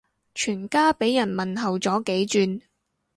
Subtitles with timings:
[0.33, 2.61] 全家俾人問候咗幾轉